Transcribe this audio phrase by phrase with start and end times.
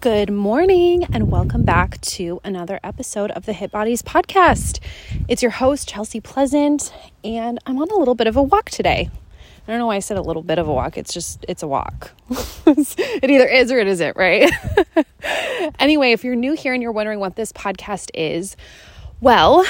[0.00, 4.80] Good morning, and welcome back to another episode of the Hit Bodies podcast.
[5.28, 6.90] It's your host, Chelsea Pleasant,
[7.22, 9.10] and I'm on a little bit of a walk today.
[9.12, 10.96] I don't know why I said a little bit of a walk.
[10.96, 12.12] It's just, it's a walk.
[12.66, 14.50] it either is or it isn't, right?
[15.78, 18.56] anyway, if you're new here and you're wondering what this podcast is,
[19.20, 19.66] well,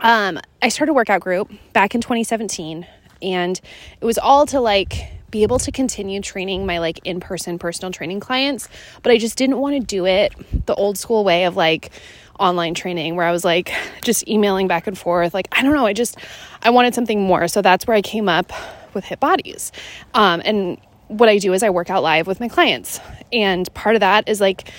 [0.00, 2.86] um, I started a workout group back in 2017,
[3.20, 3.60] and
[4.00, 7.92] it was all to like be able to continue training my like in person personal
[7.92, 8.68] training clients,
[9.02, 10.32] but I just didn't want to do it
[10.66, 11.90] the old school way of like
[12.38, 15.34] online training where I was like just emailing back and forth.
[15.34, 16.16] Like, I don't know, I just,
[16.62, 17.48] I wanted something more.
[17.48, 18.52] So that's where I came up
[18.94, 19.72] with Hit Bodies.
[20.14, 23.00] Um, and what I do is I work out live with my clients.
[23.32, 24.70] And part of that is like,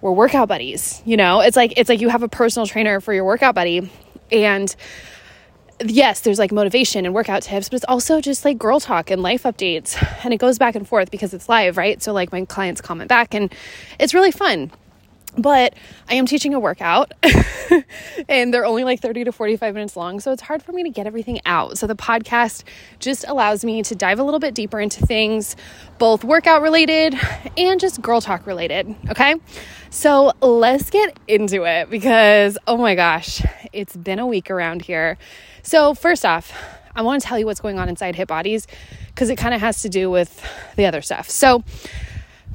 [0.00, 1.40] we're workout buddies, you know?
[1.40, 3.90] It's like, it's like you have a personal trainer for your workout buddy.
[4.30, 4.74] And
[5.84, 9.22] yes, there's like motivation and workout tips, but it's also just like girl talk and
[9.22, 9.96] life updates.
[10.24, 12.02] And it goes back and forth because it's live, right?
[12.02, 13.52] So like my clients comment back and
[13.98, 14.70] it's really fun.
[15.36, 15.74] But
[16.08, 17.12] I am teaching a workout
[18.28, 20.20] and they're only like 30 to 45 minutes long.
[20.20, 21.78] So it's hard for me to get everything out.
[21.78, 22.64] So the podcast
[22.98, 25.54] just allows me to dive a little bit deeper into things,
[25.98, 27.14] both workout related
[27.56, 28.94] and just girl talk related.
[29.10, 29.36] Okay.
[29.90, 35.18] So let's get into it because, oh my gosh, it's been a week around here
[35.68, 36.50] so, first off,
[36.94, 38.66] I want to tell you what's going on inside Hit Bodies
[39.08, 40.42] because it kind of has to do with
[40.76, 41.28] the other stuff.
[41.28, 41.62] So,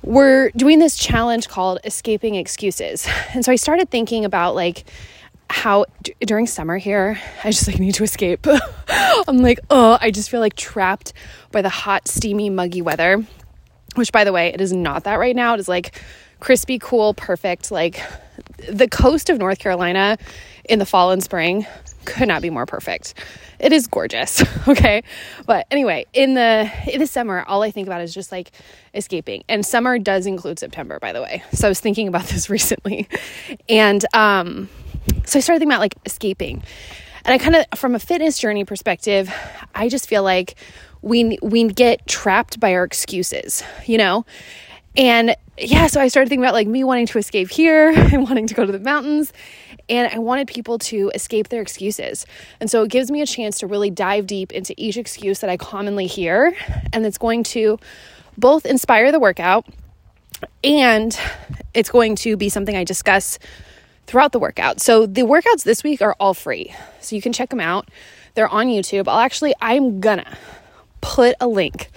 [0.04, 3.08] we're doing this challenge called Escaping Excuses.
[3.34, 4.86] And so I started thinking about like
[5.50, 8.46] how d- during summer here, I just like need to escape.
[9.28, 11.14] I'm like, oh, I just feel like trapped
[11.52, 13.26] by the hot, steamy, muggy weather,
[13.96, 15.56] which by the way, it is not that right now.
[15.56, 16.00] It is like
[16.40, 17.72] crispy, cool, perfect.
[17.72, 18.02] Like
[18.70, 20.18] the coast of North Carolina
[20.66, 21.66] in the fall and spring
[22.06, 23.14] could not be more perfect.
[23.60, 25.04] It is gorgeous, okay?
[25.46, 28.52] But anyway, in the in the summer, all I think about is just like
[28.94, 29.44] escaping.
[29.48, 31.44] And summer does include September, by the way.
[31.54, 33.08] So I was thinking about this recently.
[33.70, 34.70] And um
[35.26, 36.64] so I started thinking about like escaping.
[37.26, 39.34] And I kind of from a fitness journey perspective,
[39.74, 40.56] I just feel like
[41.02, 44.26] we we get trapped by our excuses, you know?
[44.96, 48.48] And yeah, so I started thinking about like me wanting to escape here and wanting
[48.48, 49.34] to go to the mountains.
[49.90, 52.26] And I wanted people to escape their excuses.
[52.60, 55.50] And so it gives me a chance to really dive deep into each excuse that
[55.50, 56.56] I commonly hear.
[56.94, 57.80] And it's going to
[58.38, 59.66] both inspire the workout
[60.64, 61.18] and
[61.74, 63.40] it's going to be something I discuss
[64.08, 64.82] throughout the workout.
[64.82, 66.74] So the workouts this week are all free.
[67.00, 67.90] So you can check them out.
[68.36, 69.08] They're on YouTube.
[69.08, 70.38] I'll actually, I'm gonna
[71.02, 71.90] put a link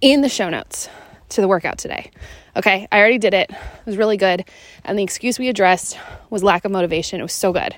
[0.00, 0.88] in the show notes
[1.30, 2.10] to the workout today.
[2.56, 3.50] Okay, I already did it.
[3.50, 4.44] It was really good.
[4.84, 5.98] And the excuse we addressed
[6.30, 7.20] was lack of motivation.
[7.20, 7.74] It was so good.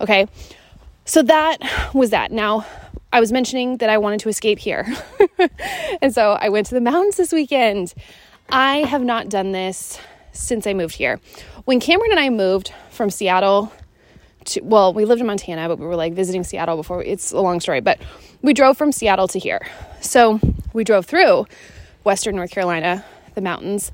[0.00, 0.26] Okay,
[1.04, 1.58] so that
[1.94, 2.30] was that.
[2.30, 2.66] Now,
[3.12, 4.86] I was mentioning that I wanted to escape here.
[6.02, 7.94] and so I went to the mountains this weekend.
[8.50, 9.98] I have not done this
[10.32, 11.20] since I moved here.
[11.64, 13.72] When Cameron and I moved from Seattle
[14.46, 17.02] to, well, we lived in Montana, but we were like visiting Seattle before.
[17.02, 17.98] It's a long story, but
[18.42, 19.66] we drove from Seattle to here.
[20.00, 20.40] So
[20.72, 21.46] we drove through
[22.04, 23.04] Western North Carolina,
[23.34, 23.92] the mountains,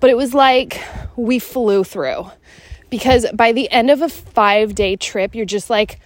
[0.00, 0.82] but it was like
[1.16, 2.30] we flew through
[2.90, 5.98] because by the end of a five day trip, you're just like,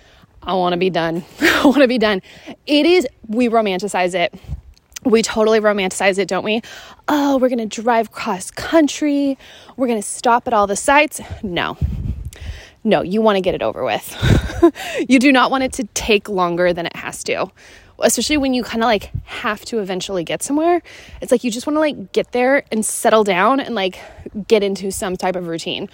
[0.43, 1.25] I want to be done.
[1.41, 2.23] I want to be done.
[2.67, 4.35] It is, we romanticize it.
[5.05, 6.63] We totally romanticize it, don't we?
[7.07, 9.39] Oh, we're going to drive cross country.
[9.77, 11.21] We're going to stop at all the sites.
[11.43, 11.77] No,
[12.85, 14.17] no, you want to get it over with.
[15.09, 17.51] you do not want it to take longer than it has to
[18.01, 20.83] especially when you kind of like have to eventually get somewhere.
[21.21, 23.99] It's like you just want to like get there and settle down and like
[24.47, 25.89] get into some type of routine.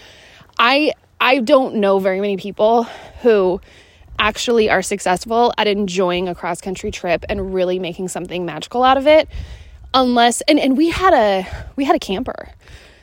[0.58, 2.84] I I don't know very many people
[3.22, 3.60] who
[4.18, 8.96] actually are successful at enjoying a cross country trip and really making something magical out
[8.96, 9.28] of it
[9.92, 12.48] unless and and we had a we had a camper.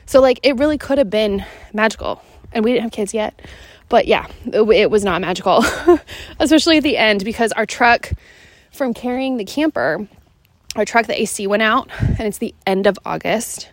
[0.06, 2.22] So like it really could have been magical.
[2.54, 3.40] And we didn't have kids yet.
[3.88, 5.64] But yeah, it, it was not magical.
[6.38, 8.12] Especially at the end because our truck
[8.72, 10.06] from carrying the camper,
[10.76, 13.68] our truck, the AC went out, and it's the end of August.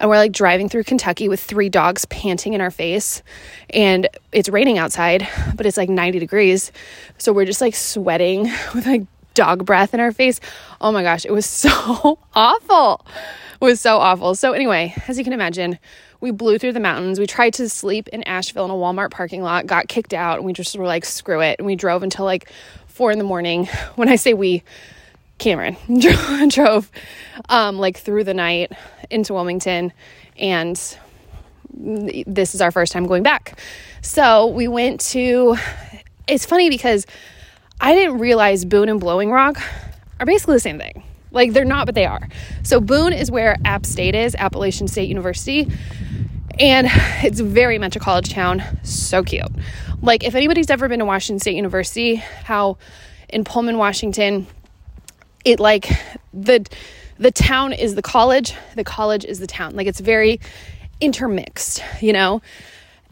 [0.00, 3.22] And we're like driving through Kentucky with three dogs panting in our face.
[3.68, 6.72] And it's raining outside, but it's like 90 degrees.
[7.18, 8.44] So we're just like sweating
[8.74, 9.02] with like
[9.34, 10.40] dog breath in our face.
[10.80, 13.04] Oh my gosh, it was so awful.
[13.60, 14.34] It was so awful.
[14.34, 15.78] So, anyway, as you can imagine,
[16.22, 17.18] we blew through the mountains.
[17.18, 20.46] We tried to sleep in Asheville in a Walmart parking lot, got kicked out, and
[20.46, 21.58] we just were like, screw it.
[21.58, 22.50] And we drove until like
[22.90, 23.66] four in the morning.
[23.96, 24.62] When I say we,
[25.38, 25.76] Cameron
[26.48, 26.90] drove
[27.48, 28.72] um, like through the night
[29.10, 29.92] into Wilmington,
[30.38, 30.76] and
[31.72, 33.58] this is our first time going back.
[34.02, 35.56] So we went to.
[36.28, 37.06] It's funny because
[37.80, 39.60] I didn't realize Boone and Blowing Rock
[40.18, 41.02] are basically the same thing.
[41.32, 42.28] Like they're not, but they are.
[42.62, 45.68] So Boone is where App State is, Appalachian State University.
[46.58, 46.88] And
[47.24, 48.62] it's very much a college town.
[48.82, 49.46] So cute.
[50.02, 52.78] Like, if anybody's ever been to Washington State University, how
[53.28, 54.46] in Pullman, Washington,
[55.44, 55.88] it like
[56.32, 56.66] the
[57.18, 59.76] the town is the college, the college is the town.
[59.76, 60.40] Like it's very
[61.00, 62.40] intermixed, you know?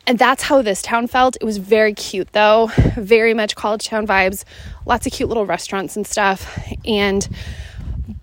[0.06, 1.36] And that's how this town felt.
[1.36, 4.44] It was very cute though, very much college town vibes,
[4.86, 6.58] lots of cute little restaurants and stuff.
[6.86, 7.28] And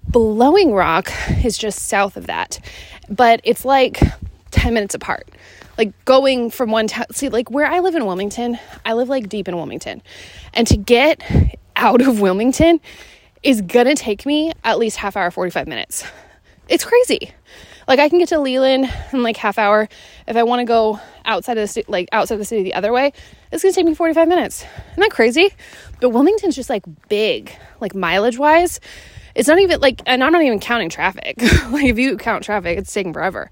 [0.07, 1.11] Blowing Rock
[1.43, 2.59] is just south of that,
[3.07, 4.01] but it's like
[4.51, 5.29] 10 minutes apart.
[5.77, 9.29] Like going from one town, see, like where I live in Wilmington, I live like
[9.29, 10.01] deep in Wilmington.
[10.53, 11.21] And to get
[11.75, 12.79] out of Wilmington
[13.43, 16.05] is gonna take me at least half hour, 45 minutes.
[16.67, 17.31] It's crazy.
[17.87, 19.87] Like I can get to Leland in like half hour.
[20.27, 22.91] If I want to go outside of the city, like outside the city the other
[22.91, 23.13] way,
[23.51, 24.65] it's gonna take me 45 minutes.
[24.91, 25.49] Isn't that crazy?
[25.99, 28.79] But Wilmington's just like big, like mileage wise.
[29.35, 31.41] It's not even like, and I'm not even counting traffic.
[31.69, 33.51] like if you count traffic, it's taking forever.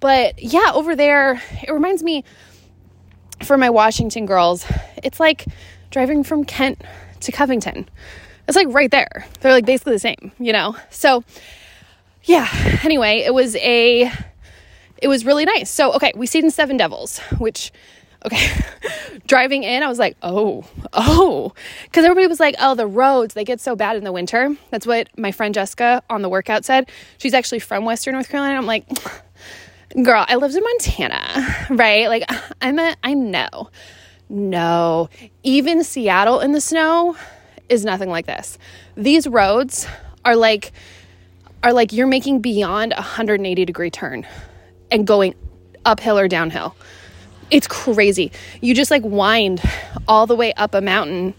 [0.00, 2.24] But yeah, over there, it reminds me
[3.42, 4.66] for my Washington girls,
[5.02, 5.46] it's like
[5.90, 6.82] driving from Kent
[7.20, 7.88] to Covington.
[8.48, 9.26] It's like right there.
[9.40, 10.76] They're like basically the same, you know?
[10.90, 11.24] So,
[12.24, 12.48] yeah.
[12.82, 14.10] Anyway, it was a,
[15.00, 15.70] it was really nice.
[15.70, 17.70] So, okay, we stayed in Seven Devils, which,
[18.26, 18.48] okay,
[19.26, 21.52] driving in, I was like, oh, oh,
[21.84, 24.56] because everybody was like, oh, the roads, they get so bad in the winter.
[24.70, 26.90] That's what my friend Jessica on the workout said.
[27.18, 28.56] She's actually from Western North Carolina.
[28.56, 28.86] I'm like,
[30.02, 32.08] girl, I lived in Montana, right?
[32.08, 32.24] Like,
[32.60, 33.70] I'm a, I know.
[34.28, 35.08] No,
[35.42, 37.16] even Seattle in the snow
[37.68, 38.58] is nothing like this.
[38.96, 39.86] These roads
[40.24, 40.72] are like,
[41.64, 44.26] are like you're making beyond a 180 degree turn
[44.90, 45.34] and going
[45.84, 46.76] uphill or downhill.
[47.50, 48.30] It's crazy.
[48.60, 49.60] You just like wind
[50.06, 51.34] all the way up a mountain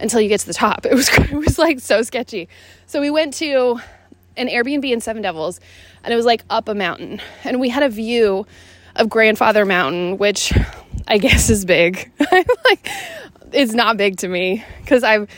[0.00, 0.86] until you get to the top.
[0.90, 2.48] It was it was like so sketchy.
[2.86, 3.80] So we went to
[4.36, 5.60] an Airbnb in Seven Devils
[6.04, 7.20] and it was like up a mountain.
[7.44, 8.46] And we had a view
[8.96, 10.52] of Grandfather Mountain, which
[11.08, 12.10] I guess is big.
[12.64, 12.88] like
[13.52, 15.28] it's not big to me cuz I've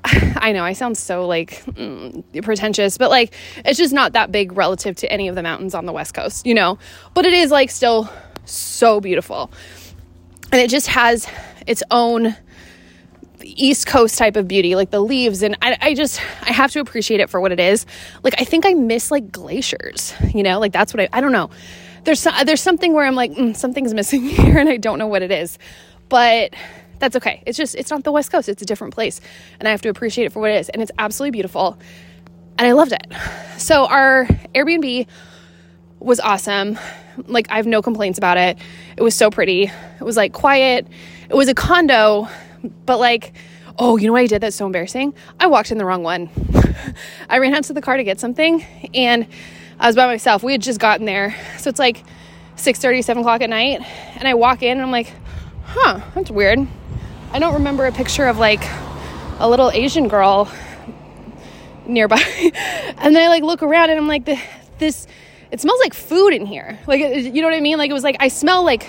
[0.04, 3.34] I know I sound so like mm, pretentious, but like
[3.64, 6.46] it's just not that big relative to any of the mountains on the West Coast,
[6.46, 6.78] you know?
[7.14, 8.10] But it is like still
[8.44, 9.50] so beautiful.
[10.50, 11.28] And it just has
[11.66, 12.34] its own
[13.56, 15.42] East Coast type of beauty, like the leaves.
[15.42, 17.86] And I, I just, I have to appreciate it for what it is.
[18.22, 20.58] Like, I think I miss like glaciers, you know?
[20.58, 21.50] Like, that's what I, I don't know.
[22.04, 25.22] There's, there's something where I'm like, mm, something's missing here and I don't know what
[25.22, 25.58] it is.
[26.08, 26.54] But
[26.98, 27.42] that's okay.
[27.46, 29.20] It's just, it's not the West Coast, it's a different place.
[29.58, 30.68] And I have to appreciate it for what it is.
[30.68, 31.78] And it's absolutely beautiful.
[32.58, 33.06] And I loved it.
[33.56, 34.24] So our
[34.54, 35.06] Airbnb
[36.00, 36.78] was awesome.
[37.26, 38.58] Like, I have no complaints about it.
[38.96, 39.64] It was so pretty.
[39.64, 40.86] It was like quiet.
[41.28, 42.28] It was a condo,
[42.86, 43.32] but like,
[43.78, 45.14] oh, you know what I did that's so embarrassing?
[45.38, 46.30] I walked in the wrong one.
[47.28, 48.64] I ran out to the car to get something
[48.94, 49.26] and
[49.78, 50.42] I was by myself.
[50.42, 51.36] We had just gotten there.
[51.58, 52.04] So it's like
[52.56, 53.80] 6 30, 7 o'clock at night.
[54.16, 55.12] And I walk in and I'm like,
[55.64, 56.66] huh, that's weird.
[57.32, 58.62] I don't remember a picture of like
[59.38, 60.50] a little Asian girl
[61.86, 62.20] nearby.
[62.98, 64.24] and then I like look around and I'm like,
[64.78, 65.06] this,
[65.50, 66.78] it smells like food in here.
[66.86, 67.78] Like, you know what I mean?
[67.78, 68.86] Like, it was like, I smell like,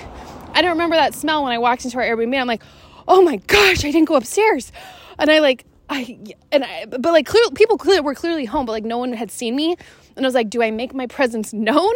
[0.54, 2.40] I don't remember that smell when I walked into our Airbnb.
[2.40, 2.64] I'm like,
[3.10, 4.72] oh my gosh, I didn't go upstairs.
[5.18, 6.18] And I like, I,
[6.52, 9.32] and I, but like, clear, people clearly were clearly home, but like, no one had
[9.32, 9.76] seen me.
[10.16, 11.94] And I was like, do I make my presence known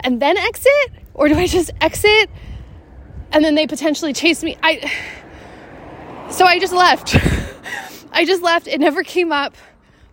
[0.00, 0.90] and then exit?
[1.14, 2.28] Or do I just exit
[3.30, 4.58] and then they potentially chase me?
[4.62, 4.92] I,
[6.30, 7.16] so I just left.
[8.12, 8.66] I just left.
[8.66, 9.56] It never came up,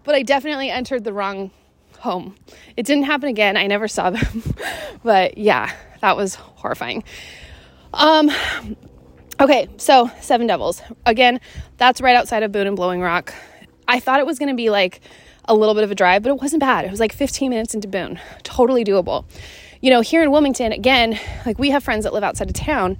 [0.03, 1.49] but I definitely entered the wrong
[1.97, 2.35] home.
[2.77, 3.57] It didn't happen again.
[3.57, 4.55] I never saw them.
[5.03, 7.03] but yeah, that was horrifying.
[7.93, 8.31] Um
[9.41, 10.81] okay, so Seven Devils.
[11.05, 11.39] Again,
[11.77, 13.33] that's right outside of Boone and Blowing Rock.
[13.87, 15.01] I thought it was going to be like
[15.45, 16.85] a little bit of a drive, but it wasn't bad.
[16.85, 18.19] It was like 15 minutes into Boone.
[18.43, 19.25] Totally doable.
[19.81, 22.97] You know, here in Wilmington, again, like we have friends that live outside of town.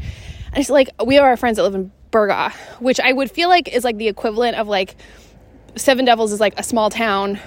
[0.48, 3.48] And it's like we have our friends that live in Burgaw, which I would feel
[3.48, 4.96] like is like the equivalent of like
[5.76, 7.40] Seven Devils is like a small town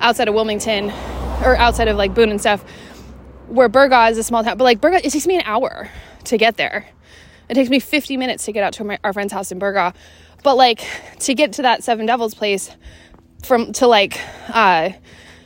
[0.00, 0.90] outside of Wilmington
[1.42, 2.62] or outside of like Boone and stuff,
[3.46, 4.58] where Burgaw is a small town.
[4.58, 5.88] But like Burgaw, it takes me an hour
[6.24, 6.86] to get there.
[7.48, 9.94] It takes me 50 minutes to get out to my, our friend's house in Burgaw.
[10.42, 10.84] But like
[11.20, 12.70] to get to that Seven Devils place
[13.44, 14.90] from to like uh,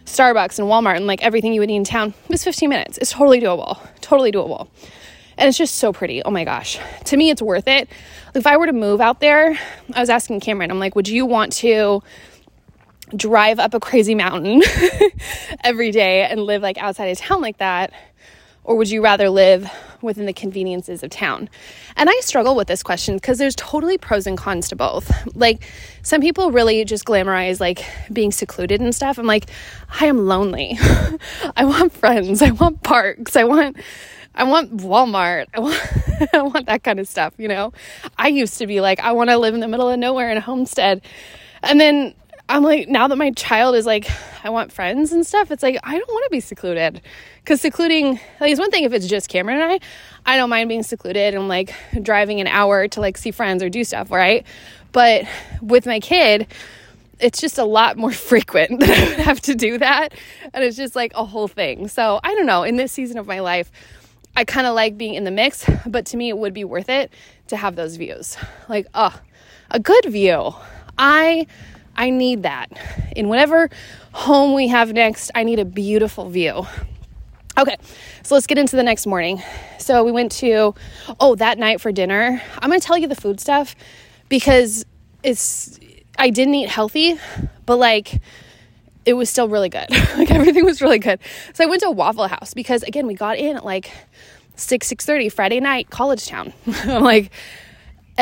[0.04, 2.99] Starbucks and Walmart and like everything you would need in town was 15 minutes.
[2.99, 3.78] It's totally doable.
[4.00, 4.68] Totally doable.
[5.38, 6.23] And it's just so pretty.
[6.23, 6.78] Oh my gosh.
[7.06, 7.88] To me, it's worth it
[8.35, 9.59] if I were to move out there,
[9.94, 12.02] I was asking Cameron, I'm like, would you want to
[13.14, 14.62] drive up a crazy mountain
[15.64, 17.92] every day and live like outside of town like that?
[18.64, 19.71] Or would you rather live
[20.02, 21.49] within the conveniences of town?
[21.97, 25.11] And I struggle with this question because there's totally pros and cons to both.
[25.35, 25.64] Like,
[26.02, 29.19] some people really just glamorize like being secluded and stuff.
[29.19, 29.50] I'm like,
[30.00, 30.78] I am lonely.
[31.57, 32.40] I want friends.
[32.42, 33.37] I want parks.
[33.37, 33.76] I want
[34.35, 35.47] I want Walmart.
[35.54, 35.81] I want,
[36.33, 37.73] I want that kind of stuff, you know?
[38.16, 40.38] I used to be like, I want to live in the middle of nowhere in
[40.38, 41.02] a homestead.
[41.62, 42.14] And then
[42.49, 44.11] I'm like, now that my child is like,
[44.45, 47.01] I want friends and stuff, it's like, I don't want to be secluded.
[47.39, 49.81] Because secluding, like, it's one thing if it's just Cameron and I.
[50.25, 53.69] I don't mind being secluded and like driving an hour to like see friends or
[53.69, 54.47] do stuff, right?
[54.93, 55.27] But
[55.61, 56.47] with my kid,
[57.19, 60.15] it's just a lot more frequent that I would have to do that.
[60.53, 61.89] And it's just like a whole thing.
[61.89, 62.65] So I don't know.
[62.65, 63.71] In this season of my life,
[64.37, 66.89] I kind of like being in the mix, but to me, it would be worth
[66.89, 67.13] it
[67.49, 68.37] to have those views.
[68.69, 69.19] Like, oh,
[69.71, 70.55] a good view.
[70.99, 71.47] I
[71.97, 72.71] I need that.
[73.15, 73.71] In whatever
[74.13, 76.67] home we have next, I need a beautiful view.
[77.59, 77.77] Okay,
[78.23, 79.43] so let's get into the next morning.
[79.79, 80.75] So we went to,
[81.21, 82.41] oh, that night for dinner.
[82.59, 83.77] I'm gonna tell you the food stuff
[84.29, 84.87] because
[85.23, 85.79] it's,
[86.19, 87.19] I didn't eat healthy,
[87.67, 88.21] but like,
[89.05, 89.91] it was still really good.
[90.17, 91.19] like everything was really good.
[91.53, 93.91] So I went to a Waffle House because again, we got in at like
[94.57, 96.53] 6 6:30 Friday night, college town.
[96.85, 97.31] I'm like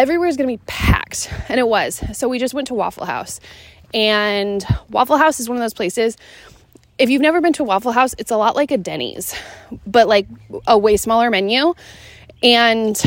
[0.00, 2.02] everywhere's going to be packed, and it was.
[2.16, 3.38] So we just went to Waffle House.
[3.92, 6.16] And Waffle House is one of those places
[7.00, 9.34] if you've never been to Waffle House, it's a lot like a Denny's,
[9.86, 10.26] but like
[10.66, 11.72] a way smaller menu.
[12.42, 13.00] And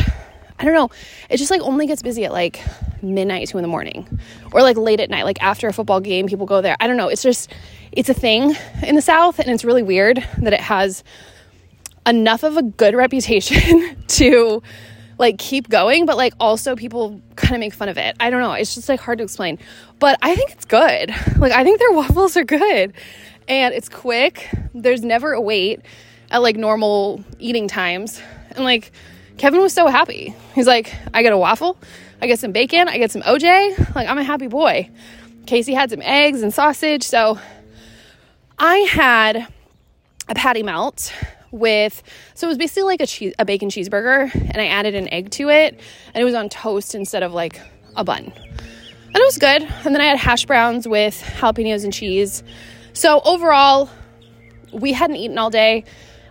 [0.57, 0.89] I don't know,
[1.29, 2.59] it just like only gets busy at like
[3.03, 4.19] midnight, two in the morning,
[4.51, 6.75] or like late at night, like after a football game, people go there.
[6.79, 7.51] I don't know, it's just,
[7.91, 11.03] it's a thing in the South, and it's really weird that it has
[12.07, 14.63] enough of a good reputation to
[15.17, 18.15] like keep going, but like also people kind of make fun of it.
[18.20, 18.53] I don't know.
[18.53, 19.60] It's just like hard to explain.
[20.00, 21.13] But I think it's good.
[21.38, 22.93] Like I think their waffles are good.
[23.48, 24.50] And it's quick.
[24.74, 25.82] There's never a wait
[26.32, 28.22] at like normal eating times.
[28.51, 28.91] And like
[29.38, 30.36] Kevin was so happy.
[30.55, 31.77] He's like, I get a waffle,
[32.22, 33.96] I get some bacon, I get some OJ.
[33.96, 34.89] Like I'm a happy boy.
[35.46, 37.03] Casey had some eggs and sausage.
[37.03, 37.38] So
[38.58, 39.48] I had
[40.29, 41.12] a patty melt
[41.53, 45.07] with so it was basically like a cheese a bacon cheeseburger and I added an
[45.13, 45.79] egg to it
[46.13, 47.62] and it was on toast instead of like
[47.95, 48.25] a bun.
[48.25, 49.62] And it was good.
[49.62, 52.43] And then I had hash browns with jalapenos and cheese.
[52.93, 53.89] So overall,
[54.72, 55.83] we hadn't eaten all day.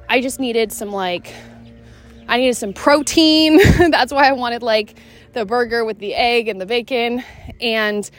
[0.08, 1.32] I just needed some like
[2.28, 3.58] I needed some protein.
[3.90, 4.98] That's why I wanted like
[5.32, 7.24] the burger with the egg and the bacon
[7.60, 8.10] and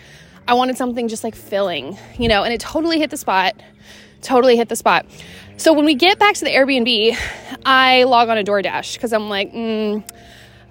[0.48, 3.56] I wanted something just like filling, you know, and it totally hit the spot.
[4.24, 5.06] Totally hit the spot.
[5.58, 7.16] So when we get back to the Airbnb,
[7.66, 10.04] I log on a DoorDash because I'm like, mm,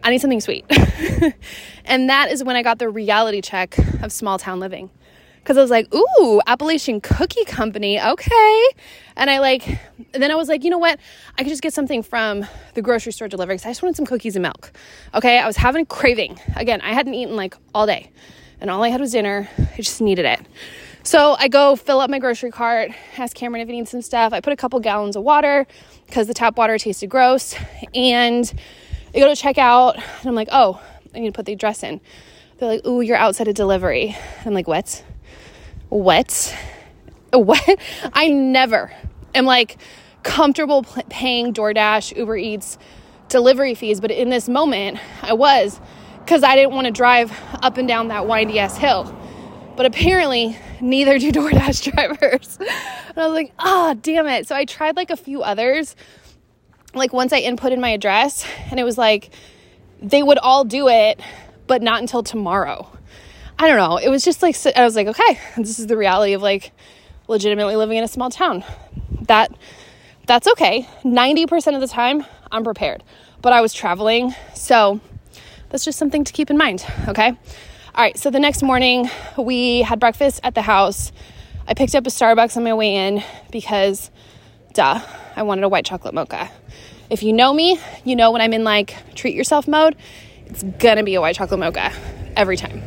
[0.03, 0.65] I need something sweet.
[1.85, 4.91] and that is when I got the reality check of small town living.
[5.39, 8.65] Because I was like, ooh, Appalachian Cookie Company, okay.
[9.17, 9.67] And I like,
[10.15, 10.99] and then I was like, you know what?
[11.37, 14.07] I could just get something from the grocery store delivered because I just wanted some
[14.07, 14.73] cookies and milk.
[15.15, 16.39] Okay, I was having a craving.
[16.57, 18.11] Again, I hadn't eaten like all day,
[18.61, 19.49] and all I had was dinner.
[19.59, 20.41] I just needed it.
[21.05, 24.33] So I go fill up my grocery cart, ask Cameron if he needs some stuff.
[24.33, 25.67] I put a couple gallons of water
[26.07, 27.57] because the tap water tasted gross.
[27.93, 28.53] And
[29.13, 30.81] I go to check out, and I'm like, oh,
[31.13, 32.01] I need to put the address in.
[32.59, 34.17] They're like, ooh, you're outside of delivery.
[34.47, 35.05] I'm like, what?
[35.89, 36.57] What?
[37.33, 37.81] What?
[38.13, 38.93] I never
[39.35, 39.79] am like
[40.23, 42.79] comfortable paying DoorDash, Uber Eats,
[43.29, 45.81] delivery fees, but in this moment, I was
[46.21, 49.19] because I didn't want to drive up and down that windy ass hill.
[49.77, 52.59] But apparently, neither do DoorDash drivers.
[53.15, 54.49] And I was like, ah, oh, damn it.
[54.49, 55.97] So I tried like a few others.
[56.95, 59.29] Like once I inputted my address, and it was like
[60.01, 61.21] they would all do it,
[61.67, 62.91] but not until tomorrow.
[63.59, 63.99] I don't know.
[63.99, 66.73] It was just like, I was like, okay, this is the reality of like
[67.29, 68.65] legitimately living in a small town.
[69.23, 69.55] That,
[70.27, 70.89] that's okay.
[71.05, 73.05] 90% of the time, I'm prepared.
[73.41, 75.01] But I was traveling, so
[75.69, 77.37] that's just something to keep in mind, okay?
[77.95, 81.13] All right, so the next morning we had breakfast at the house.
[81.69, 84.11] I picked up a Starbucks on my way in because,
[84.73, 84.99] duh,
[85.37, 86.51] I wanted a white chocolate mocha.
[87.11, 89.95] If you know me, you know when I'm in like treat yourself mode,
[90.47, 91.93] it's gonna be a white chocolate mocha
[92.35, 92.83] every time.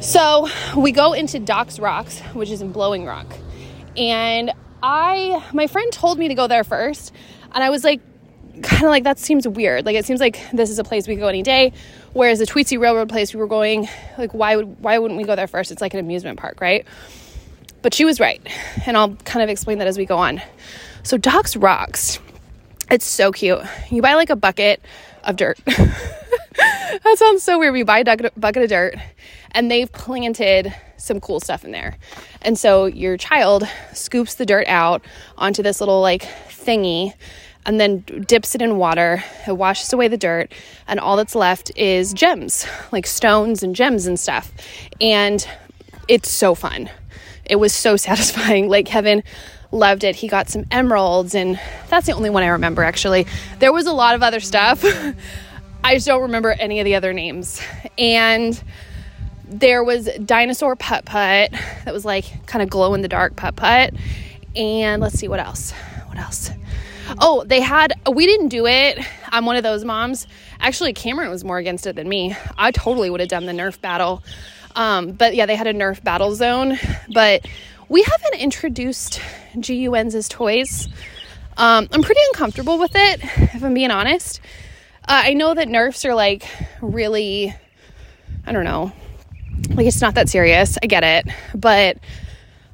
[0.00, 3.32] So we go into Doc's Rocks, which is in Blowing Rock.
[3.96, 4.50] And
[4.82, 7.12] I, my friend told me to go there first.
[7.52, 8.00] And I was like,
[8.62, 9.86] kind of like, that seems weird.
[9.86, 11.72] Like, it seems like this is a place we could go any day.
[12.12, 13.88] Whereas the Tweetsie Railroad place we were going,
[14.18, 15.70] like, why would why wouldn't we go there first?
[15.70, 16.84] It's like an amusement park, right?
[17.82, 18.40] But she was right,
[18.84, 20.42] and I'll kind of explain that as we go on.
[21.02, 22.18] So Doc's Rocks,
[22.90, 23.60] it's so cute.
[23.90, 24.82] You buy like a bucket
[25.24, 25.58] of dirt.
[25.66, 27.76] that sounds so weird.
[27.76, 28.96] You buy a bucket of dirt,
[29.52, 31.96] and they've planted some cool stuff in there.
[32.42, 35.04] And so your child scoops the dirt out
[35.38, 37.14] onto this little like thingy
[37.66, 39.22] and then dips it in water.
[39.46, 40.52] It washes away the dirt,
[40.88, 44.52] and all that's left is gems, like stones and gems and stuff.
[45.00, 45.46] And
[46.08, 46.90] it's so fun.
[47.44, 48.68] It was so satisfying.
[48.68, 49.22] Like Kevin
[49.72, 50.16] loved it.
[50.16, 53.26] He got some emeralds, and that's the only one I remember actually.
[53.58, 54.84] There was a lot of other stuff.
[55.84, 57.60] I just don't remember any of the other names.
[57.96, 58.62] And
[59.44, 61.52] there was dinosaur putt putt
[61.84, 63.94] that was like kind of glow in the dark putt putt.
[64.54, 65.72] And let's see what else.
[66.06, 66.50] What else?
[67.18, 68.98] Oh, they had, we didn't do it.
[69.28, 70.26] I'm one of those moms.
[70.60, 72.36] Actually, Cameron was more against it than me.
[72.56, 74.22] I totally would have done the Nerf battle.
[74.76, 76.78] Um, but yeah, they had a Nerf battle zone.
[77.12, 77.46] But
[77.88, 79.20] we haven't introduced
[79.54, 80.88] GUN's as toys.
[81.56, 83.20] Um, I'm pretty uncomfortable with it,
[83.54, 84.40] if I'm being honest.
[85.02, 86.46] Uh, I know that Nerfs are like
[86.80, 87.54] really,
[88.46, 88.92] I don't know,
[89.70, 90.78] like it's not that serious.
[90.82, 91.96] I get it, but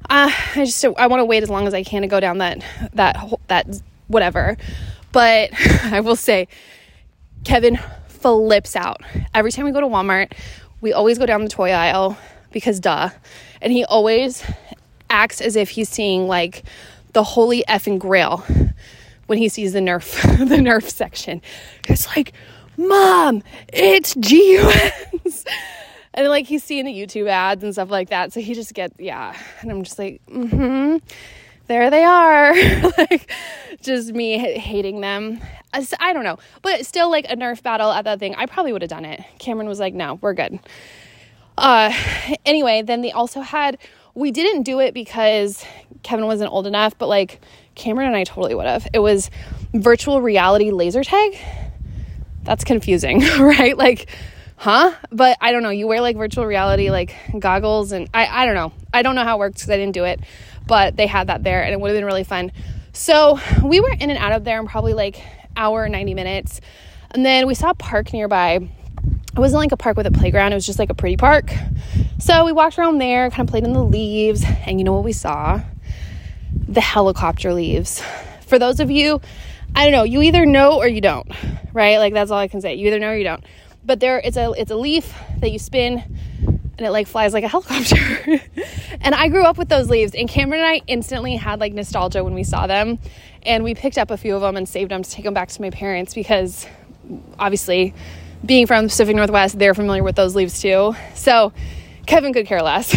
[0.09, 2.37] uh, I just I want to wait as long as I can to go down
[2.37, 2.63] that
[2.93, 3.17] that
[3.47, 4.57] that whatever.
[5.11, 5.51] But
[5.83, 6.47] I will say,
[7.43, 9.01] Kevin flips out
[9.33, 10.33] every time we go to Walmart.
[10.81, 12.17] We always go down the toy aisle
[12.51, 13.09] because duh,
[13.61, 14.43] and he always
[15.09, 16.63] acts as if he's seeing like
[17.13, 18.43] the holy effing grail
[19.27, 21.41] when he sees the Nerf the Nerf section.
[21.87, 22.33] It's like,
[22.77, 25.45] Mom, it's GUNs.
[26.13, 28.33] and like he's seeing the YouTube ads and stuff like that.
[28.33, 29.35] So he just gets yeah.
[29.61, 30.97] And I'm just like, mm-hmm.
[31.67, 32.53] There they are.
[32.97, 33.31] like
[33.81, 35.41] just me hating them.
[35.73, 36.39] I don't know.
[36.61, 39.21] But still like a Nerf battle at that thing, I probably would have done it.
[39.37, 40.59] Cameron was like, no, we're good.
[41.57, 41.93] Uh
[42.45, 43.77] anyway, then they also had
[44.13, 45.63] we didn't do it because
[46.03, 47.39] Kevin wasn't old enough, but like
[47.75, 48.87] Cameron and I totally would have.
[48.93, 49.29] It was
[49.73, 51.37] virtual reality laser tag.
[52.43, 53.77] That's confusing, right?
[53.77, 54.09] Like,
[54.55, 54.93] huh?
[55.11, 55.69] But I don't know.
[55.69, 58.73] You wear like virtual reality like goggles, and I, I don't know.
[58.93, 60.19] I don't know how it works because I didn't do it,
[60.67, 62.51] but they had that there, and it would have been really fun.
[62.93, 65.21] So we were in and out of there in probably like
[65.55, 66.61] hour 90 minutes,
[67.11, 68.55] and then we saw a park nearby.
[68.55, 70.51] It wasn't like a park with a playground.
[70.51, 71.51] It was just like a pretty park.
[72.19, 75.03] So we walked around there, kind of played in the leaves, and you know what
[75.03, 75.61] we saw?
[76.67, 78.01] the helicopter leaves.
[78.45, 79.21] For those of you,
[79.75, 81.29] I don't know, you either know or you don't,
[81.73, 81.97] right?
[81.97, 82.75] Like that's all I can say.
[82.75, 83.43] You either know or you don't.
[83.85, 87.43] But there it's a it's a leaf that you spin and it like flies like
[87.43, 87.97] a helicopter.
[89.01, 92.23] and I grew up with those leaves and Cameron and I instantly had like nostalgia
[92.23, 92.99] when we saw them
[93.43, 95.49] and we picked up a few of them and saved them to take them back
[95.49, 96.67] to my parents because
[97.39, 97.93] obviously
[98.45, 100.95] being from the Pacific Northwest, they're familiar with those leaves too.
[101.15, 101.53] So
[102.05, 102.95] Kevin could care less.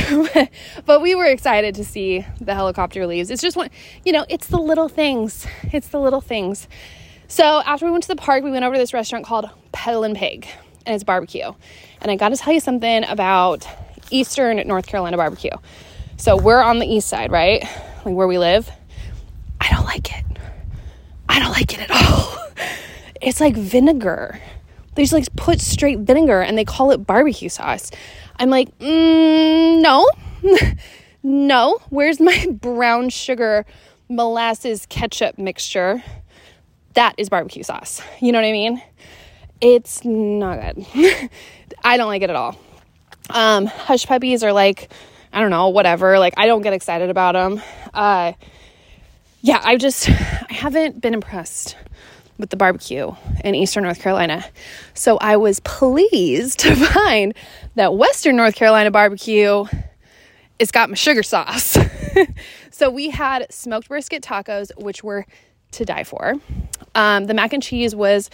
[0.86, 3.30] but we were excited to see the helicopter leaves.
[3.30, 3.70] It's just one,
[4.04, 5.46] you know, it's the little things.
[5.72, 6.68] It's the little things.
[7.28, 10.14] So after we went to the park, we went over to this restaurant called Peddlin'
[10.14, 10.48] Pig,
[10.86, 11.52] and it's barbecue.
[12.00, 13.66] And I got to tell you something about
[14.10, 15.50] Eastern North Carolina barbecue.
[16.16, 17.62] So we're on the east side, right?
[18.04, 18.70] Like where we live.
[19.60, 20.24] I don't like it.
[21.28, 22.36] I don't like it at all.
[23.22, 24.40] It's like vinegar.
[24.94, 27.90] They just like put straight vinegar and they call it barbecue sauce.
[28.36, 30.08] I'm like, mm, no,
[31.22, 31.78] no.
[31.90, 33.66] Where's my brown sugar
[34.08, 36.02] molasses ketchup mixture?
[36.94, 38.00] That is barbecue sauce.
[38.20, 38.82] You know what I mean?
[39.60, 40.86] It's not good.
[41.84, 42.58] I don't like it at all.
[43.28, 44.92] Um, hush puppies are like,
[45.32, 46.18] I don't know, whatever.
[46.18, 47.62] Like, I don't get excited about them.
[47.94, 48.32] Uh,
[49.42, 51.76] yeah, I just, I haven't been impressed
[52.38, 53.12] with the barbecue
[53.44, 54.44] in Eastern North Carolina.
[54.94, 57.34] So I was pleased to find
[57.74, 59.64] that Western North Carolina barbecue
[60.60, 61.76] it's got my sugar sauce.
[62.70, 65.24] so we had smoked brisket tacos, which were
[65.72, 66.34] to die for.
[66.94, 68.28] Um, the mac and cheese was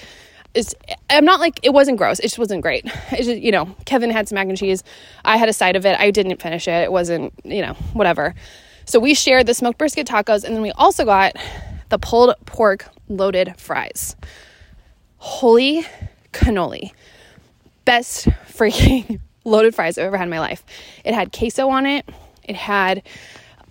[0.57, 0.75] is
[1.11, 2.19] I'm not like it wasn't gross.
[2.19, 2.85] It just wasn't great.
[3.17, 4.83] Just, you know, Kevin had some mac and cheese.
[5.25, 5.99] I had a side of it.
[6.01, 6.83] I didn't finish it.
[6.83, 8.35] It wasn't, you know, whatever.
[8.87, 11.37] So we shared the smoked brisket tacos and then we also got
[11.91, 14.17] the pulled pork loaded fries.
[15.19, 15.85] Holy
[16.33, 16.93] cannoli.
[17.85, 20.65] Best freaking loaded fries I've ever had in my life.
[21.05, 22.09] It had queso on it,
[22.45, 23.03] it had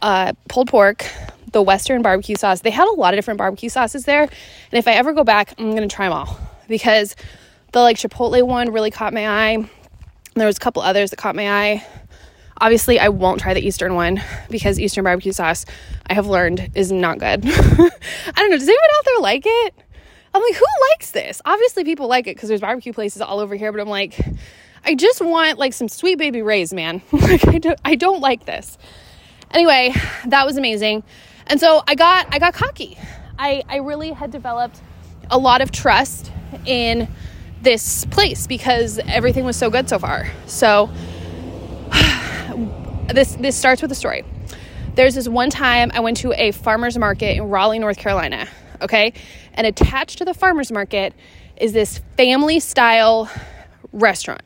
[0.02, 1.06] uh, pulled pork,
[1.52, 2.62] the Western barbecue sauce.
[2.62, 4.24] They had a lot of different barbecue sauces there.
[4.24, 4.32] And
[4.71, 7.15] if I ever go back, I'm going to try them all because
[7.71, 9.69] the like Chipotle one really caught my eye.
[10.36, 11.86] There was a couple others that caught my eye.
[12.60, 15.65] Obviously, I won't try the Eastern one because Eastern barbecue sauce,
[16.10, 17.45] I have learned, is not good.
[17.45, 17.89] I
[18.38, 18.58] don't know.
[18.58, 19.73] Does anyone out there like it?
[20.34, 21.41] I'm like, who likes this?
[21.45, 24.19] Obviously, people like it because there's barbecue places all over here, but I'm like,
[24.86, 27.01] I just want like some Sweet Baby Ray's, man.
[27.12, 28.78] like, I don't, I don't like this.
[29.51, 29.93] Anyway,
[30.28, 31.04] that was amazing.
[31.47, 32.97] And so I got, I got cocky.
[33.38, 34.82] I, I really had developed
[35.30, 36.32] a lot of trust
[36.65, 37.08] in
[37.62, 40.32] this place because everything was so good so far.
[40.46, 40.89] So,
[43.13, 44.24] this this starts with a story.
[44.96, 48.48] There's this one time I went to a farmers market in Raleigh, North Carolina.
[48.82, 49.13] Okay,
[49.54, 51.13] and attached to the farmers market
[51.58, 53.30] is this family style
[53.91, 54.44] restaurant.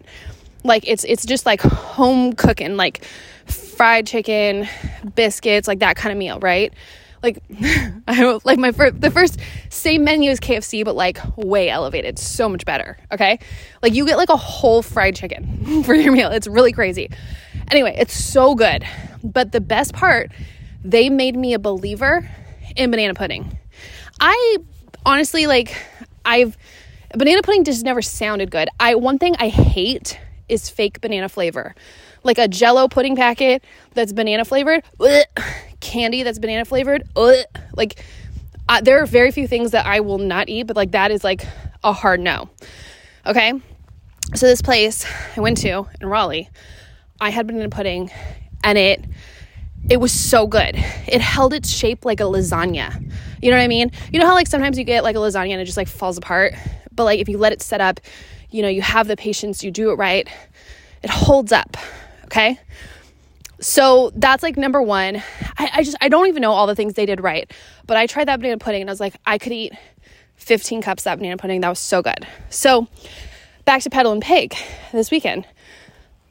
[0.63, 3.03] Like it's it's just like home cooking, like
[3.45, 4.67] fried chicken,
[5.15, 6.73] biscuits, like that kind of meal, right?
[7.21, 7.43] Like,
[8.07, 12.49] I like my first, the first same menu as KFC, but like way elevated, so
[12.49, 12.97] much better.
[13.11, 13.39] Okay,
[13.81, 16.31] like you get like a whole fried chicken for your meal.
[16.31, 17.09] It's really crazy.
[17.71, 18.83] Anyway, it's so good.
[19.23, 20.31] But the best part,
[20.83, 22.29] they made me a believer
[22.75, 23.57] in banana pudding.
[24.19, 24.57] I
[25.05, 25.75] honestly like
[26.25, 26.57] I've
[27.15, 28.69] banana pudding just never sounded good.
[28.79, 31.75] I one thing I hate is fake banana flavor
[32.23, 35.23] like a jello pudding packet that's banana flavored, ugh,
[35.79, 38.03] candy that's banana flavored, ugh, like
[38.67, 41.23] uh, there are very few things that I will not eat, but like that is
[41.23, 41.45] like
[41.83, 42.49] a hard no.
[43.25, 43.53] Okay.
[44.35, 46.49] So this place I went to in Raleigh,
[47.19, 48.11] I had banana pudding
[48.63, 49.03] and it
[49.89, 50.75] it was so good.
[51.07, 53.11] It held its shape like a lasagna.
[53.41, 53.91] You know what I mean?
[54.11, 56.17] You know how like sometimes you get like a lasagna and it just like falls
[56.17, 56.53] apart,
[56.91, 57.99] but like if you let it set up,
[58.51, 60.27] you know, you have the patience, you do it right,
[61.01, 61.75] it holds up.
[62.25, 62.59] Okay.
[63.59, 65.17] So that's like number one.
[65.57, 67.51] I, I just, I don't even know all the things they did right,
[67.85, 69.73] but I tried that banana pudding and I was like, I could eat
[70.35, 71.61] 15 cups of that banana pudding.
[71.61, 72.25] That was so good.
[72.49, 72.87] So
[73.65, 74.55] back to Peddlin' Pig
[74.91, 75.45] this weekend.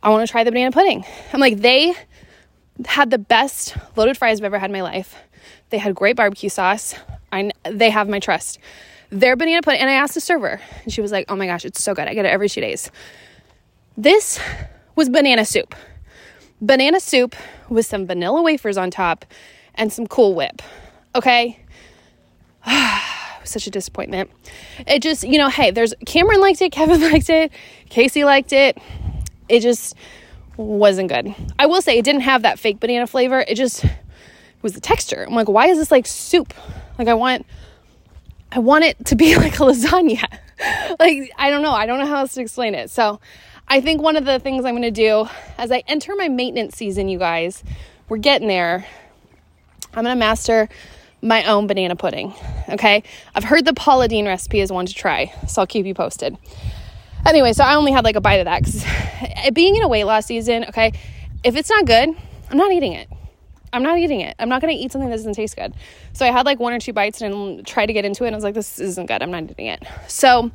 [0.03, 1.05] I want to try the banana pudding.
[1.33, 1.95] I'm like, they
[2.87, 5.14] had the best loaded fries I've ever had in my life.
[5.71, 6.95] They had great barbecue sauce.
[7.33, 8.59] I, they have my trust.
[9.11, 11.64] Their banana pudding, and I asked the server, and she was like, oh my gosh,
[11.64, 12.09] it's so good.
[12.09, 12.91] I get it every two days.
[13.97, 14.41] This
[14.95, 15.75] was banana soup.
[16.61, 17.37] Banana soup
[17.68, 19.25] with some vanilla wafers on top
[19.75, 20.62] and some Cool Whip.
[21.14, 21.59] Okay?
[23.44, 24.31] Such a disappointment.
[24.87, 27.53] It just, you know, hey, there's Cameron liked it, Kevin liked it,
[27.88, 28.79] Casey liked it.
[29.49, 29.94] It just
[30.57, 31.35] wasn't good.
[31.59, 33.44] I will say it didn't have that fake banana flavor.
[33.47, 33.85] It just
[34.61, 35.25] was the texture.
[35.27, 36.53] I'm like, why is this like soup?
[36.99, 37.47] Like I want
[38.51, 40.27] I want it to be like a lasagna.
[40.99, 41.73] like I don't know.
[41.73, 42.90] I don't know how else to explain it.
[42.90, 43.21] So
[43.70, 45.28] I think one of the things I'm going to do
[45.59, 47.62] as I enter my maintenance season, you guys,
[48.09, 48.87] we're getting there.
[49.92, 50.70] I'm going to master
[51.20, 52.33] my own banana pudding.
[52.70, 53.02] Okay.
[53.35, 56.38] I've heard the Paula Deen recipe is one to try, so I'll keep you posted.
[57.26, 58.85] Anyway, so I only had like a bite of that because
[59.52, 60.92] being in a weight loss season, okay,
[61.44, 62.09] if it's not good,
[62.50, 63.09] I'm not eating it.
[63.70, 64.35] I'm not eating it.
[64.38, 65.74] I'm not going to eat something that doesn't taste good.
[66.14, 68.35] So I had like one or two bites and tried to get into it, and
[68.35, 69.22] I was like, this isn't good.
[69.22, 69.83] I'm not eating it.
[70.07, 70.50] So,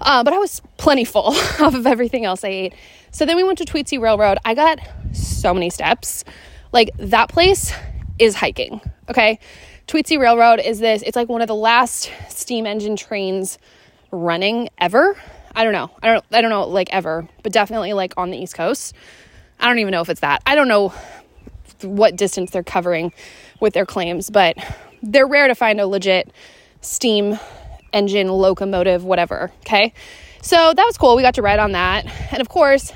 [0.00, 1.28] uh, but I was plenty full
[1.60, 2.74] off of everything else I ate.
[3.10, 4.38] So then we went to Tweetsie Railroad.
[4.44, 4.78] I got
[5.12, 6.24] so many steps.
[6.72, 7.72] Like that place
[8.18, 8.80] is hiking.
[9.08, 9.38] Okay.
[9.86, 13.58] Tweetsie Railroad is this, it's like one of the last steam engine trains
[14.12, 15.16] running ever.
[15.54, 15.90] I don't know.
[16.02, 18.94] I don't I don't know like ever, but definitely like on the East Coast.
[19.58, 20.42] I don't even know if it's that.
[20.46, 20.94] I don't know
[21.82, 23.12] what distance they're covering
[23.58, 24.56] with their claims, but
[25.02, 26.32] they're rare to find a legit
[26.80, 27.38] steam
[27.92, 29.50] engine, locomotive, whatever.
[29.60, 29.92] Okay.
[30.42, 31.16] So that was cool.
[31.16, 32.06] We got to ride on that.
[32.32, 32.92] And of course,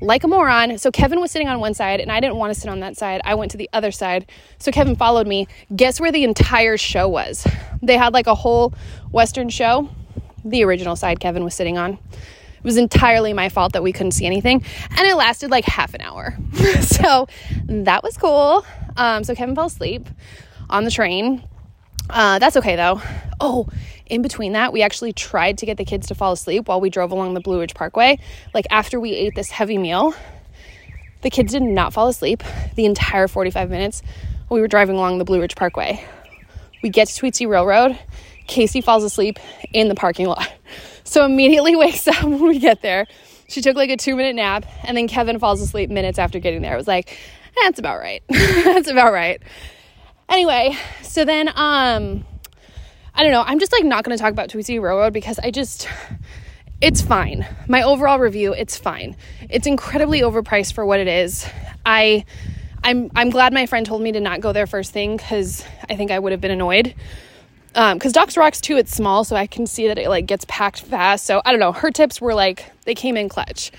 [0.00, 0.78] like a moron.
[0.78, 2.96] So Kevin was sitting on one side and I didn't want to sit on that
[2.96, 3.20] side.
[3.24, 4.26] I went to the other side.
[4.58, 5.48] So Kevin followed me.
[5.74, 7.46] Guess where the entire show was?
[7.82, 8.74] They had like a whole
[9.10, 9.88] Western show.
[10.44, 11.92] The original side Kevin was sitting on.
[11.94, 14.64] It was entirely my fault that we couldn't see anything.
[14.90, 16.36] And it lasted like half an hour.
[16.80, 17.28] so
[17.66, 18.64] that was cool.
[18.96, 20.08] Um, so Kevin fell asleep
[20.68, 21.42] on the train.
[22.10, 23.00] Uh, that's okay though.
[23.40, 23.68] Oh,
[24.06, 26.90] in between that, we actually tried to get the kids to fall asleep while we
[26.90, 28.18] drove along the Blue Ridge Parkway.
[28.52, 30.14] Like after we ate this heavy meal,
[31.22, 32.42] the kids did not fall asleep
[32.74, 34.02] the entire 45 minutes
[34.50, 36.04] we were driving along the Blue Ridge Parkway.
[36.82, 37.98] We get to Tweetsie Railroad.
[38.46, 39.38] Casey falls asleep
[39.72, 40.50] in the parking lot.
[41.06, 43.06] So immediately wakes up when we get there.
[43.48, 46.62] She took like a two minute nap, and then Kevin falls asleep minutes after getting
[46.62, 46.72] there.
[46.72, 47.18] I was like,
[47.60, 48.22] that's about right.
[48.30, 49.42] that's about right.
[50.28, 52.24] Anyway, so then um
[53.14, 53.42] I don't know.
[53.42, 55.88] I'm just like not going to talk about Tweetsie Railroad because I just
[56.80, 57.46] it's fine.
[57.68, 59.16] My overall review, it's fine.
[59.48, 61.46] It's incredibly overpriced for what it is.
[61.86, 62.24] I
[62.82, 65.96] I'm I'm glad my friend told me to not go there first thing cuz I
[65.96, 66.94] think I would have been annoyed.
[67.74, 70.44] Um cuz Doc's Rocks too it's small so I can see that it like gets
[70.48, 71.26] packed fast.
[71.26, 71.72] So I don't know.
[71.72, 73.70] Her tips were like they came in clutch.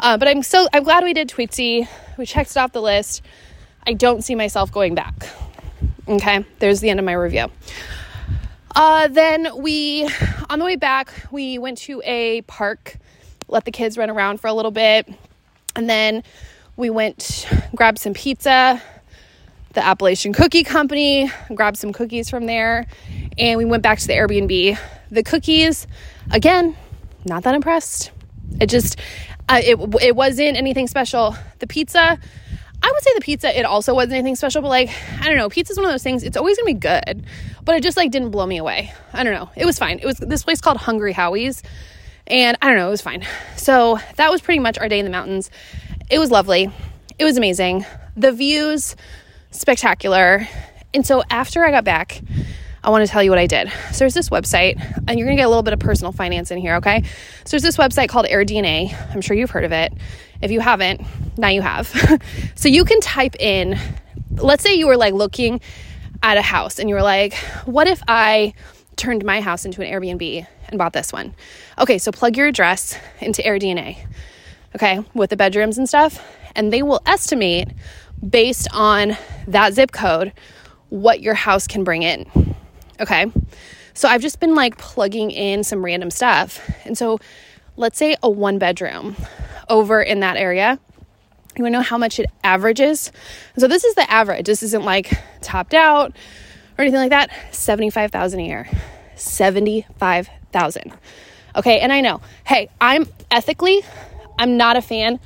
[0.00, 1.86] Uh, but I'm so I'm glad we did Tweetsie.
[2.16, 3.22] We checked it off the list.
[3.86, 5.28] I don't see myself going back.
[6.10, 7.46] Okay, there's the end of my review.
[8.74, 10.08] Uh, then we,
[10.48, 12.96] on the way back, we went to a park,
[13.46, 15.08] let the kids run around for a little bit,
[15.76, 16.24] and then
[16.76, 17.46] we went
[17.76, 18.82] grabbed some pizza,
[19.74, 22.88] the Appalachian Cookie Company, grabbed some cookies from there,
[23.38, 24.76] and we went back to the Airbnb.
[25.12, 25.86] The cookies,
[26.32, 26.76] again,
[27.24, 28.10] not that impressed.
[28.60, 28.98] It just,
[29.48, 31.36] uh, it it wasn't anything special.
[31.60, 32.18] The pizza
[32.82, 34.90] I would say the pizza, it also wasn't anything special, but like,
[35.20, 37.24] I don't know, pizza's one of those things, it's always gonna be good,
[37.64, 38.92] but it just like didn't blow me away.
[39.12, 39.50] I don't know.
[39.56, 39.98] It was fine.
[39.98, 41.62] It was this place called Hungry Howie's,
[42.26, 43.26] and I don't know, it was fine.
[43.56, 45.50] So that was pretty much our day in the mountains.
[46.10, 46.70] It was lovely.
[47.18, 47.84] It was amazing.
[48.16, 48.96] The views,
[49.50, 50.48] spectacular.
[50.94, 52.22] And so after I got back,
[52.82, 53.70] I want to tell you what I did.
[53.92, 56.50] So there's this website, and you're going to get a little bit of personal finance
[56.50, 57.02] in here, okay?
[57.44, 59.14] So there's this website called AirDNA.
[59.14, 59.92] I'm sure you've heard of it.
[60.42, 61.02] If you haven't,
[61.36, 61.88] now you have.
[62.54, 63.78] so you can type in,
[64.30, 65.60] let's say you were like looking
[66.22, 68.54] at a house and you were like, what if I
[68.96, 71.34] turned my house into an Airbnb and bought this one?
[71.78, 73.96] Okay, so plug your address into AirDNA,
[74.76, 76.24] okay, with the bedrooms and stuff,
[76.54, 77.68] and they will estimate
[78.26, 80.32] based on that zip code
[80.88, 82.26] what your house can bring in.
[83.00, 83.26] Okay.
[83.94, 86.60] So I've just been like plugging in some random stuff.
[86.84, 87.18] And so
[87.76, 89.16] let's say a one bedroom
[89.70, 90.78] over in that area.
[91.56, 93.10] You wanna know how much it averages?
[93.56, 94.46] So this is the average.
[94.46, 96.12] This isn't like topped out
[96.76, 97.30] or anything like that.
[97.52, 98.68] 75,000 a year.
[99.16, 100.92] 75,000.
[101.56, 101.80] Okay.
[101.80, 103.82] And I know, hey, I'm ethically,
[104.38, 105.18] I'm not a fan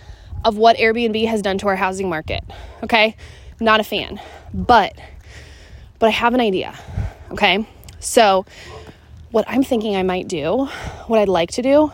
[0.44, 2.44] of what Airbnb has done to our housing market.
[2.82, 3.16] Okay.
[3.60, 4.20] Not a fan.
[4.52, 4.94] But
[5.98, 6.78] but I have an idea.
[7.30, 7.66] Okay.
[7.98, 8.44] So,
[9.30, 10.66] what I'm thinking I might do,
[11.06, 11.92] what I'd like to do,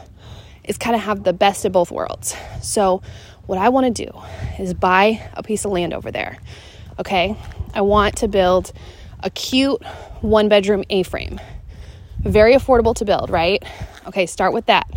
[0.64, 2.34] is kind of have the best of both worlds.
[2.62, 3.02] So,
[3.46, 4.20] what I want to do
[4.58, 6.38] is buy a piece of land over there.
[6.98, 7.36] Okay.
[7.72, 8.72] I want to build
[9.22, 9.82] a cute
[10.20, 11.40] one bedroom A frame.
[12.20, 13.62] Very affordable to build, right?
[14.06, 14.90] Okay, start with that.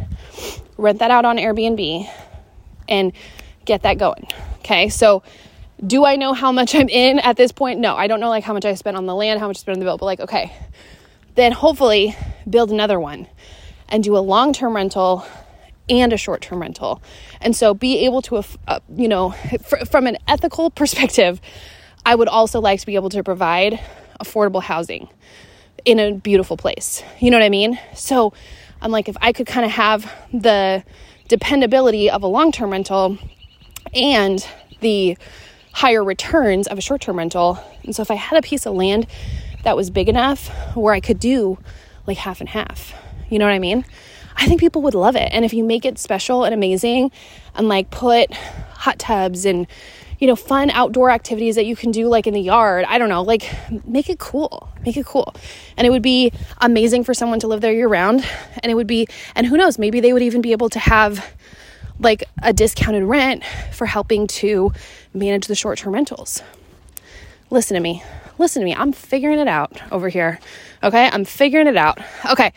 [0.77, 2.09] Rent that out on Airbnb
[2.89, 3.13] and
[3.65, 4.27] get that going.
[4.59, 5.23] Okay, so
[5.85, 7.79] do I know how much I'm in at this point?
[7.79, 9.61] No, I don't know like how much I spent on the land, how much I
[9.61, 10.51] spent on the bill, but like, okay,
[11.35, 12.15] then hopefully
[12.49, 13.27] build another one
[13.87, 15.25] and do a long term rental
[15.89, 17.01] and a short term rental.
[17.41, 19.31] And so be able to, uh, you know,
[19.63, 21.41] fr- from an ethical perspective,
[22.05, 23.79] I would also like to be able to provide
[24.19, 25.09] affordable housing
[25.85, 27.03] in a beautiful place.
[27.19, 27.79] You know what I mean?
[27.93, 28.33] So
[28.81, 30.83] I'm like, if I could kind of have the
[31.27, 33.17] dependability of a long term rental
[33.93, 34.45] and
[34.81, 35.17] the
[35.71, 37.59] higher returns of a short term rental.
[37.83, 39.07] And so if I had a piece of land
[39.63, 41.57] that was big enough where I could do
[42.05, 42.93] like half and half,
[43.29, 43.85] you know what I mean?
[44.35, 45.29] I think people would love it.
[45.31, 47.11] And if you make it special and amazing
[47.55, 49.67] and like put hot tubs and
[50.23, 52.85] you know, fun outdoor activities that you can do like in the yard.
[52.87, 53.53] I don't know, like
[53.85, 54.69] make it cool.
[54.85, 55.35] Make it cool.
[55.75, 58.25] And it would be amazing for someone to live there year round.
[58.61, 61.25] And it would be, and who knows, maybe they would even be able to have
[61.99, 63.43] like a discounted rent
[63.73, 64.71] for helping to
[65.13, 66.41] manage the short term rentals.
[67.49, 68.01] Listen to me.
[68.37, 68.73] Listen to me.
[68.73, 70.39] I'm figuring it out over here.
[70.81, 71.09] Okay.
[71.11, 71.99] I'm figuring it out.
[72.31, 72.53] Okay.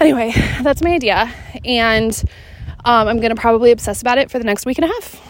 [0.00, 0.32] Anyway,
[0.62, 1.32] that's my idea.
[1.64, 2.12] And
[2.84, 5.20] um, I'm going to probably obsess about it for the next week and a half.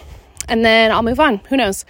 [0.49, 1.39] And then I'll move on.
[1.49, 1.85] Who knows?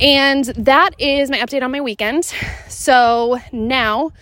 [0.00, 2.24] And that is my update on my weekend.
[2.68, 4.12] So now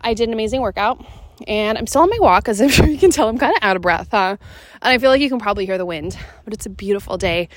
[0.00, 1.04] I did an amazing workout
[1.46, 3.28] and I'm still on my walk, as I'm sure you can tell.
[3.28, 4.36] I'm kind of out of breath, huh?
[4.82, 7.48] And I feel like you can probably hear the wind, but it's a beautiful day.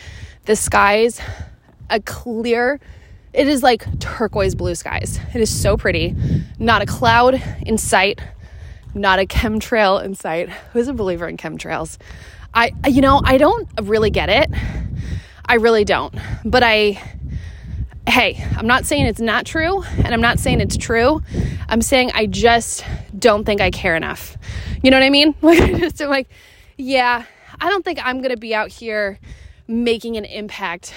[0.45, 1.19] The skies,
[1.89, 2.80] a clear,
[3.34, 5.19] it is like turquoise blue skies.
[5.34, 6.15] It is so pretty.
[6.60, 8.19] Not a cloud in sight,
[8.93, 10.49] not a chemtrail in sight.
[10.73, 11.97] Who's a believer in chemtrails?
[12.54, 14.51] I, you know, I don't really get it.
[15.45, 16.13] I really don't.
[16.43, 17.01] But I,
[18.08, 21.21] hey, I'm not saying it's not true and I'm not saying it's true.
[21.69, 22.84] I'm saying I just
[23.17, 24.38] don't think I care enough.
[24.84, 25.36] You know what I mean?
[25.41, 26.27] Like, I just am like,
[26.77, 27.25] yeah,
[27.60, 29.19] I don't think I'm going to be out here
[29.67, 30.93] making an impact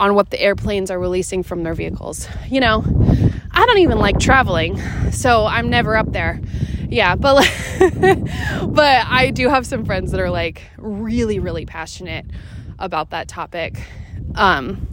[0.00, 2.26] on what the airplanes are releasing from their vehicles.
[2.48, 2.82] You know,
[3.52, 4.80] I don't even like traveling,
[5.12, 6.40] so I'm never up there.
[6.88, 7.46] Yeah, but
[7.78, 12.26] but I do have some friends that are like really really passionate
[12.78, 13.80] about that topic.
[14.34, 14.88] Um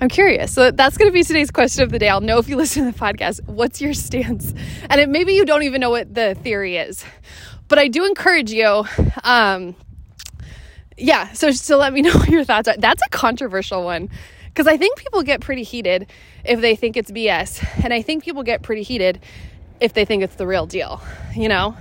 [0.00, 0.52] I'm curious.
[0.52, 2.08] So that's going to be today's question of the day.
[2.08, 3.46] I'll know if you listen to the podcast.
[3.46, 4.52] What's your stance?
[4.90, 7.04] And it, maybe you don't even know what the theory is,
[7.68, 8.84] but I do encourage you.
[9.22, 9.76] Um,
[10.98, 11.32] yeah.
[11.32, 12.76] So so let me know what your thoughts are.
[12.76, 14.10] That's a controversial one
[14.54, 16.06] because I think people get pretty heated
[16.44, 19.20] if they think it's BS, and I think people get pretty heated
[19.80, 21.02] if they think it's the real deal.
[21.34, 21.76] You know.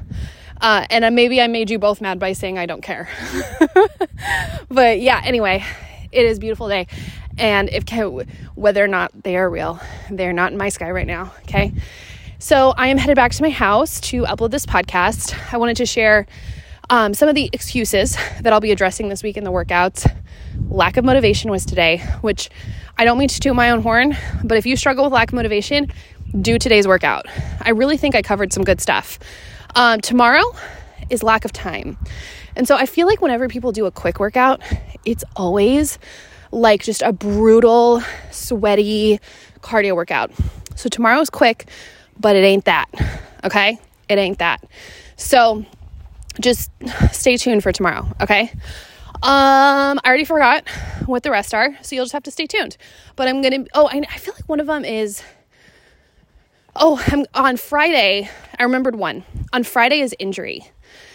[0.60, 3.10] Uh, and maybe I made you both mad by saying I don't care.
[4.70, 5.62] but yeah, anyway,
[6.12, 6.88] it is beautiful day
[7.38, 7.84] and if
[8.56, 11.34] whether or not they are real, they're not in my sky right now.
[11.44, 11.74] Okay.
[12.40, 15.36] So I am headed back to my house to upload this podcast.
[15.54, 16.28] I wanted to share
[16.90, 20.10] um, some of the excuses that I'll be addressing this week in the workouts.
[20.70, 22.50] Lack of motivation was today, which
[22.98, 25.34] I don't mean to toot my own horn, but if you struggle with lack of
[25.34, 25.92] motivation,
[26.40, 27.26] do today's workout.
[27.62, 29.20] I really think I covered some good stuff.
[29.76, 30.44] Um, tomorrow
[31.10, 31.98] is lack of time.
[32.56, 34.62] And so I feel like whenever people do a quick workout,
[35.06, 35.98] it's always
[36.52, 39.20] like just a brutal, sweaty
[39.62, 40.32] cardio workout.
[40.76, 41.68] So tomorrow's quick,
[42.20, 42.90] but it ain't that.
[43.44, 43.80] Okay?
[44.10, 44.64] It ain't that.
[45.18, 45.66] So
[46.40, 46.72] just
[47.12, 48.52] stay tuned for tomorrow, okay?
[49.22, 50.68] Um, I already forgot
[51.06, 52.78] what the rest are, so you'll just have to stay tuned.
[53.16, 53.66] But I'm gonna.
[53.74, 55.24] Oh, I, I feel like one of them is
[56.76, 59.24] Oh, I'm, on Friday, I remembered one.
[59.52, 60.72] On Friday is injury.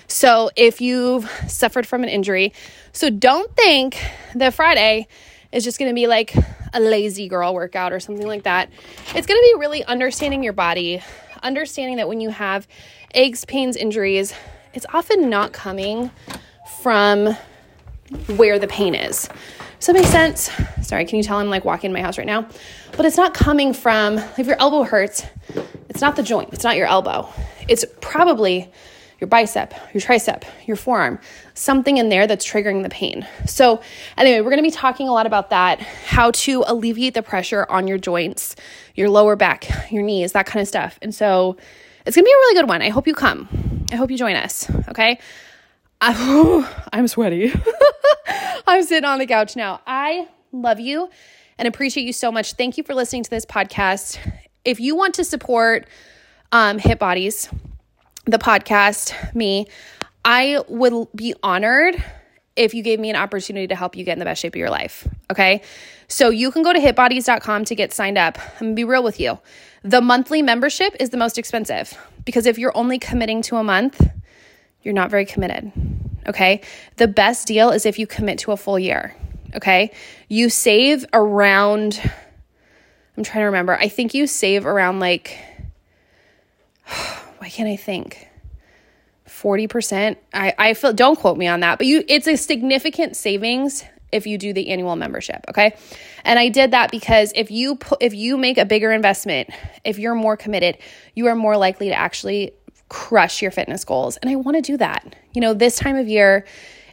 [0.06, 2.52] So if you've suffered from an injury,
[2.92, 4.00] so don't think
[4.36, 5.08] that Friday
[5.50, 6.32] is just going to be like
[6.72, 8.70] a lazy girl workout or something like that.
[9.16, 11.02] It's going to be really understanding your body,
[11.42, 12.68] understanding that when you have
[13.14, 14.32] aches, pains, injuries,
[14.74, 16.10] it's often not coming
[16.80, 17.36] from
[18.36, 19.28] where the pain is.
[19.78, 20.50] Does that make sense?
[20.82, 22.48] Sorry, can you tell I'm like walking in my house right now?
[22.96, 25.24] But it's not coming from, if your elbow hurts,
[25.88, 27.28] it's not the joint, it's not your elbow.
[27.68, 28.72] It's probably
[29.20, 31.18] your bicep, your tricep, your forearm,
[31.54, 33.26] something in there that's triggering the pain.
[33.46, 33.80] So,
[34.16, 37.88] anyway, we're gonna be talking a lot about that how to alleviate the pressure on
[37.88, 38.54] your joints,
[38.94, 40.98] your lower back, your knees, that kind of stuff.
[41.02, 41.56] And so,
[42.06, 42.80] it's gonna be a really good one.
[42.80, 43.67] I hope you come.
[43.90, 45.18] I hope you join us, okay?
[46.00, 47.52] I'm sweaty.
[48.66, 49.80] I'm sitting on the couch now.
[49.86, 51.10] I love you
[51.58, 52.52] and appreciate you so much.
[52.52, 54.18] Thank you for listening to this podcast.
[54.64, 55.88] If you want to support
[56.52, 57.48] um, Hit Bodies,
[58.26, 59.66] the podcast, me,
[60.24, 62.02] I would be honored
[62.56, 64.58] if you gave me an opportunity to help you get in the best shape of
[64.58, 65.08] your life.
[65.30, 65.62] Okay.
[66.08, 68.38] So you can go to hitbodies.com to get signed up.
[68.60, 69.38] I'm gonna be real with you.
[69.82, 74.06] The monthly membership is the most expensive because if you're only committing to a month,
[74.82, 75.72] you're not very committed.
[76.26, 76.62] Okay.
[76.96, 79.14] The best deal is if you commit to a full year.
[79.54, 79.92] Okay.
[80.28, 82.00] You save around,
[83.16, 85.38] I'm trying to remember, I think you save around like,
[87.38, 88.28] why can't I think?
[89.26, 90.16] 40%.
[90.34, 94.26] I, I feel, don't quote me on that, but you, it's a significant savings if
[94.26, 95.76] you do the annual membership okay
[96.24, 99.50] and i did that because if you put if you make a bigger investment
[99.84, 100.78] if you're more committed
[101.14, 102.52] you are more likely to actually
[102.88, 104.16] crush your fitness goals.
[104.18, 105.14] And I want to do that.
[105.34, 106.46] You know, this time of year,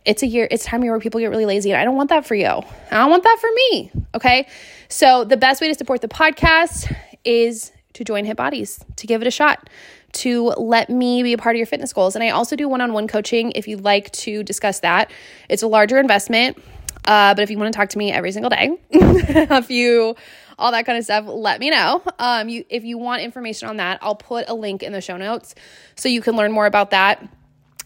[0.05, 1.71] it's a year, it's time year where people get really lazy.
[1.71, 2.45] And I don't want that for you.
[2.47, 3.91] I don't want that for me.
[4.13, 4.47] Okay.
[4.89, 9.21] So the best way to support the podcast is to join Hit Bodies, to give
[9.21, 9.69] it a shot,
[10.11, 12.15] to let me be a part of your fitness goals.
[12.15, 15.11] And I also do one on one coaching if you'd like to discuss that.
[15.49, 16.61] It's a larger investment.
[17.07, 20.15] Uh, but if you want to talk to me every single day, if you
[20.57, 22.01] all that kind of stuff, let me know.
[22.19, 25.17] Um, you if you want information on that, I'll put a link in the show
[25.17, 25.55] notes
[25.95, 27.27] so you can learn more about that.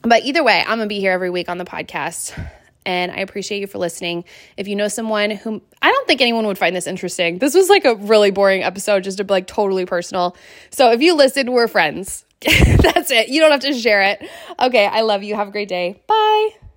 [0.02, 2.38] But either way, I'm gonna be here every week on the podcast.
[2.86, 4.24] And I appreciate you for listening.
[4.58, 7.38] If you know someone who I don't think anyone would find this interesting.
[7.38, 10.36] This was like a really boring episode, just to be like totally personal.
[10.72, 12.26] So if you listen, we're friends.
[12.42, 13.28] That's it.
[13.28, 14.28] You don't have to share it.
[14.60, 15.36] Okay, I love you.
[15.36, 16.02] Have a great day.
[16.08, 16.69] Bye.